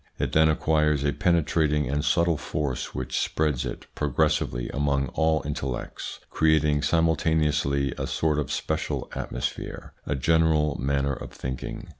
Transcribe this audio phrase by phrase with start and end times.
[0.17, 6.19] It then acquires a penetrating and subtle force which spreads it progressively among all intellects,
[6.31, 11.89] creating simul taneously a sort of special atmosphere, a general manner of thinking.